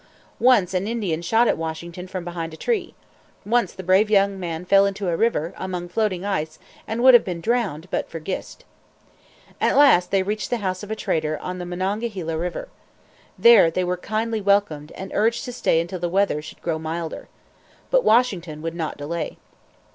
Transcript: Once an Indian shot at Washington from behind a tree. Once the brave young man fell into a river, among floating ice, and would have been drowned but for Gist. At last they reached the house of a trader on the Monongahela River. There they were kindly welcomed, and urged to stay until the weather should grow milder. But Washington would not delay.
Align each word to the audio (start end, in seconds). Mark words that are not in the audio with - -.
Once 0.39 0.73
an 0.73 0.87
Indian 0.87 1.21
shot 1.21 1.47
at 1.47 1.59
Washington 1.59 2.07
from 2.07 2.25
behind 2.25 2.55
a 2.55 2.57
tree. 2.57 2.95
Once 3.45 3.71
the 3.71 3.83
brave 3.83 4.09
young 4.09 4.39
man 4.39 4.65
fell 4.65 4.87
into 4.87 5.09
a 5.09 5.15
river, 5.15 5.53
among 5.57 5.87
floating 5.87 6.25
ice, 6.25 6.57
and 6.87 7.03
would 7.03 7.13
have 7.13 7.23
been 7.23 7.39
drowned 7.39 7.87
but 7.91 8.09
for 8.09 8.19
Gist. 8.19 8.65
At 9.61 9.77
last 9.77 10.09
they 10.09 10.23
reached 10.23 10.49
the 10.49 10.57
house 10.57 10.81
of 10.81 10.89
a 10.89 10.95
trader 10.95 11.37
on 11.37 11.59
the 11.59 11.67
Monongahela 11.67 12.35
River. 12.35 12.67
There 13.37 13.69
they 13.69 13.83
were 13.83 13.95
kindly 13.95 14.41
welcomed, 14.41 14.91
and 14.93 15.11
urged 15.13 15.45
to 15.45 15.53
stay 15.53 15.79
until 15.79 15.99
the 15.99 16.09
weather 16.09 16.41
should 16.41 16.63
grow 16.63 16.79
milder. 16.79 17.27
But 17.91 18.03
Washington 18.03 18.63
would 18.63 18.73
not 18.73 18.97
delay. 18.97 19.37